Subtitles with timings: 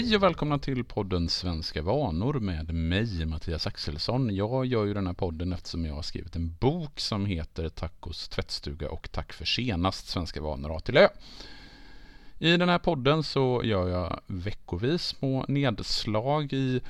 [0.00, 4.34] Hej och välkomna till podden Svenska vanor med mig Mattias Axelsson.
[4.34, 8.28] Jag gör ju den här podden eftersom jag har skrivit en bok som heter Tacos
[8.28, 11.08] tvättstuga och Tack för senast Svenska vanor A till Ö.
[12.38, 16.80] I den här podden så gör jag veckovis små nedslag i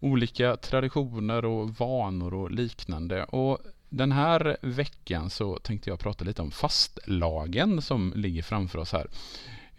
[0.00, 3.24] olika traditioner och vanor och liknande.
[3.24, 8.92] Och den här veckan så tänkte jag prata lite om fastlagen som ligger framför oss
[8.92, 9.06] här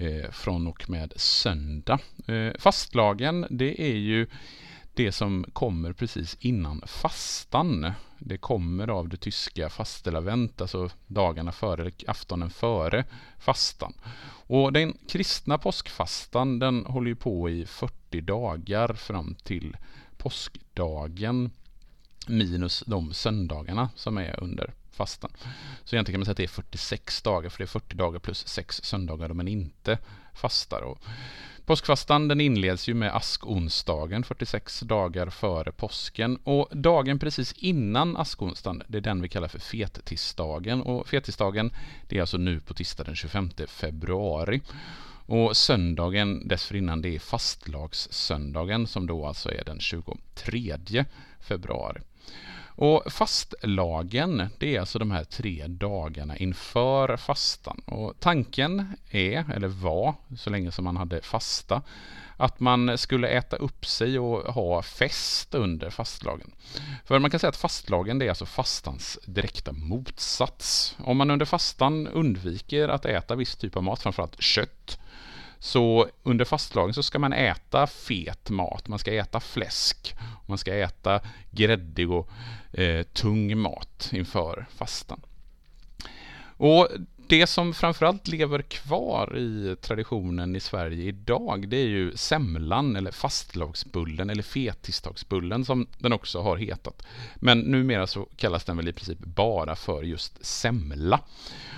[0.02, 2.00] Eh, från och med söndag.
[2.28, 4.28] Eh, fastlagen, det är ju
[4.94, 7.92] det som kommer precis innan fastan.
[8.20, 13.06] Det kommer av det tyska fastelavent, alltså dagarna före, aftonen före
[13.40, 13.94] fastan.
[14.48, 19.78] Och den kristna påskfastan, den håller ju på i 40 dagar fram till
[20.18, 21.50] påskdagen
[22.28, 25.32] minus de söndagarna som är under fastan.
[25.84, 28.20] Så egentligen kan man säga att det är 46 dagar, för det är 40 dagar
[28.20, 29.98] plus 6 söndagar då man inte
[30.34, 30.82] fastar.
[30.82, 31.00] Och
[31.66, 36.36] påskfastan den inleds ju med askonsdagen, 46 dagar före påsken.
[36.44, 40.82] Och dagen precis innan askonsdagen, det är den vi kallar för fettisdagen.
[40.82, 41.72] Och fettisdagen,
[42.08, 44.62] det är alltså nu på tisdag den 25 februari.
[45.26, 51.06] Och söndagen dessförinnan det är fastlagssöndagen som då alltså är den 23
[51.40, 52.02] februari.
[52.76, 57.82] Och fastlagen, det är alltså de här tre dagarna inför fastan.
[57.86, 61.82] Och tanken är, eller var, så länge som man hade fasta,
[62.38, 66.52] att man skulle äta upp sig och ha fest under fastlagen.
[67.06, 70.96] För man kan säga att fastlagen det är alltså fastans direkta motsats.
[71.00, 75.00] Om man under fastan undviker att äta viss typ av mat, framförallt kött,
[75.64, 80.16] så under fastlagen så ska man äta fet mat, man ska äta fläsk,
[80.46, 81.22] man ska äta
[81.52, 82.30] gräddig och
[82.74, 85.22] eh, tung mat inför fastan.
[86.58, 86.88] Och
[87.32, 93.12] det som framförallt lever kvar i traditionen i Sverige idag, det är ju semlan eller
[93.12, 97.06] fastlagsbullen eller fetistagsbullen som den också har hetat.
[97.36, 101.20] Men numera så kallas den väl i princip bara för just semla.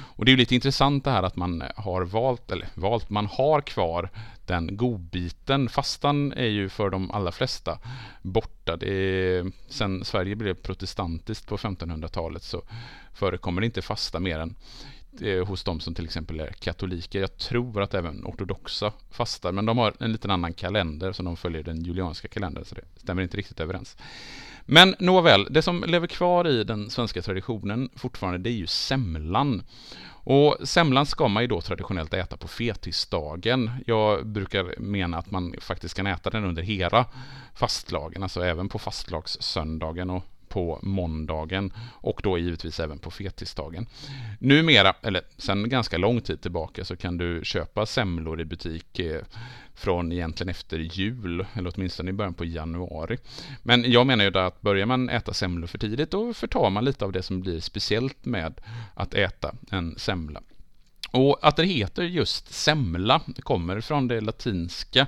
[0.01, 3.25] Och det är ju lite intressant det här att man har valt, eller valt, man
[3.25, 4.09] har kvar
[4.45, 5.69] den godbiten.
[5.69, 7.79] Fastan är ju för de allra flesta
[8.21, 8.77] borta.
[8.77, 12.61] Det är, sen Sverige blev protestantiskt på 1500-talet så
[13.13, 14.55] förekommer det inte fasta mer än
[15.21, 17.19] eh, hos de som till exempel är katoliker.
[17.19, 21.37] Jag tror att även ortodoxa fastar, men de har en liten annan kalender som de
[21.37, 23.97] följer den julianska kalendern, så det stämmer inte riktigt överens.
[24.65, 29.63] Men nåväl, det som lever kvar i den svenska traditionen fortfarande, det är ju semlan.
[30.25, 33.71] Och semlan ska man ju då traditionellt äta på fetisdagen.
[33.85, 37.05] Jag brukar mena att man faktiskt kan äta den under hela
[37.55, 40.23] fastlagen, alltså även på fastlagssöndagen och
[40.53, 43.87] på måndagen och då givetvis även på fetisdagen.
[44.39, 49.21] Numera, eller sedan ganska lång tid tillbaka, så kan du köpa semlor i butik eh,
[49.75, 53.17] från egentligen efter jul, eller åtminstone i början på januari.
[53.63, 57.05] Men jag menar ju att börjar man äta semlor för tidigt, då förtar man lite
[57.05, 58.61] av det som blir speciellt med
[58.95, 60.41] att äta en semla.
[61.11, 65.07] Och att det heter just semla kommer från det latinska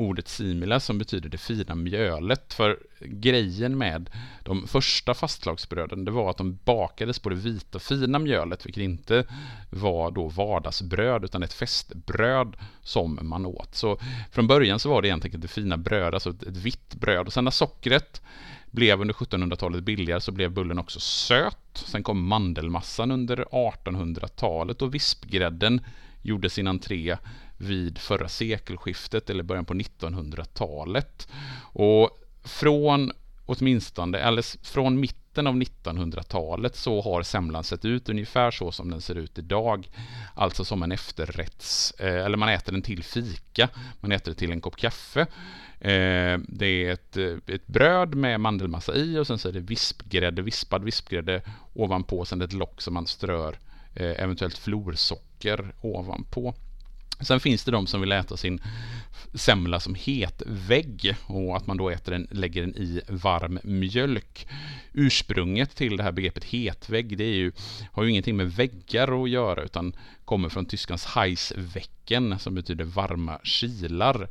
[0.00, 2.54] ordet simila som betyder det fina mjölet.
[2.54, 4.10] För grejen med
[4.42, 9.24] de första fastlagsbröden det var att de bakades på det vita fina mjölet, vilket inte
[9.70, 13.74] var då vardagsbröd utan ett festbröd som man åt.
[13.74, 13.98] Så
[14.30, 17.26] från början så var det egentligen det fina bröd, alltså ett, ett vitt bröd.
[17.26, 18.22] Och sen när sockret
[18.70, 21.56] blev under 1700-talet billigare så blev bullen också söt.
[21.72, 25.80] Sen kom mandelmassan under 1800-talet och vispgrädden
[26.22, 27.16] gjorde sin entré
[27.60, 31.28] vid förra sekelskiftet eller början på 1900-talet.
[31.72, 33.12] Och från
[33.46, 39.00] åtminstone, eller från mitten av 1900-talet så har semlan sett ut ungefär så som den
[39.00, 39.88] ser ut idag.
[40.34, 43.68] Alltså som en efterrätts, eh, eller man äter den till fika,
[44.00, 45.20] man äter det till en kopp kaffe.
[45.80, 49.60] Eh, det är ett, eh, ett bröd med mandelmassa i och sen så är det
[49.60, 51.42] vispgrädde, vispad vispgrädde
[51.74, 53.58] ovanpå, sen ett lock som man strör
[53.94, 56.54] eventuellt florsocker ovanpå.
[57.20, 58.60] Sen finns det de som vill äta sin
[59.34, 64.46] semla som hetvägg och att man då äter den, lägger den i varm mjölk.
[64.92, 67.52] Ursprunget till det här begreppet hetvägg det är ju,
[67.92, 69.92] har ju ingenting med väggar att göra utan
[70.24, 74.28] kommer från tyskans Heiswecken som betyder varma kilar.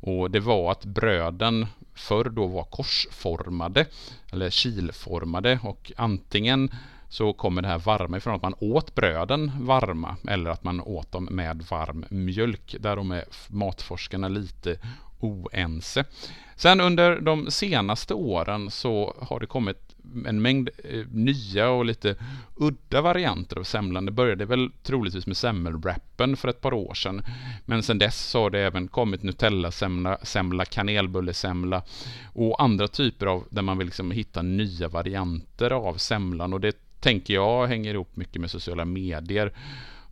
[0.00, 3.86] Och det var att bröden förr då var korsformade
[4.32, 6.70] eller kilformade och antingen
[7.12, 11.12] så kommer det här varma ifrån att man åt bröden varma eller att man åt
[11.12, 12.76] dem med varm mjölk.
[12.80, 14.78] Därom är matforskarna lite
[15.22, 16.04] oense.
[16.56, 19.92] Sen under de senaste åren så har det kommit
[20.26, 22.16] en mängd eh, nya och lite
[22.56, 24.06] udda varianter av semlan.
[24.06, 27.22] Det började väl troligtvis med semmelwrappen för ett par år sedan.
[27.64, 31.82] Men sen dess så har det även kommit Nutella-semla, semla, kanelbullesemla
[32.32, 36.52] och andra typer av där man vill liksom hitta nya varianter av semlan.
[36.52, 39.52] Och det tänker jag hänger ihop mycket med sociala medier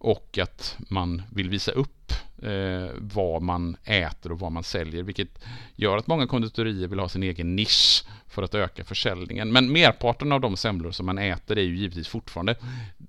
[0.00, 2.12] och att man vill visa upp
[2.43, 5.44] eh, vad man äter och vad man säljer, vilket
[5.76, 9.52] gör att många konditorier vill ha sin egen nisch för att öka försäljningen.
[9.52, 12.56] Men merparten av de semlor som man äter är ju givetvis fortfarande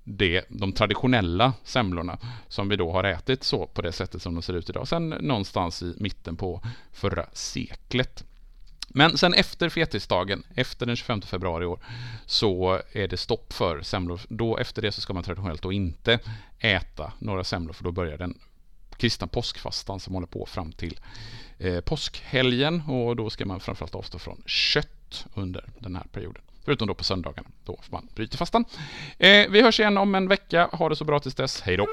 [0.04, 2.18] det, de traditionella semlorna
[2.48, 5.08] som vi då har ätit så på det sättet som de ser ut idag, sen
[5.08, 6.60] någonstans i mitten på
[6.92, 8.24] förra seklet.
[8.94, 11.78] Men sen efter fettisdagen, efter den 25 februari i år,
[12.26, 14.20] så är det stopp för semlor.
[14.28, 16.18] Då efter det så ska man traditionellt då inte
[16.58, 18.38] äta några semlor, för då börjar den
[18.96, 21.00] kristna påskfastan som håller på fram till
[21.58, 26.42] eh, påskhelgen och då ska man framförallt avstå från kött under den här perioden.
[26.64, 28.64] Förutom då på söndagarna, då man bryter fastan.
[29.18, 30.68] Eh, vi hörs igen om en vecka.
[30.72, 31.60] Ha det så bra tills dess.
[31.60, 31.86] Hej då!